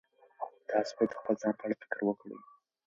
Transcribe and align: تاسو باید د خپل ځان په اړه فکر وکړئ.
تاسو 0.69 0.91
باید 0.97 1.09
د 1.11 1.15
خپل 1.19 1.33
ځان 1.41 1.53
په 1.57 1.63
اړه 1.65 1.75
فکر 1.81 1.99
وکړئ. 2.05 2.37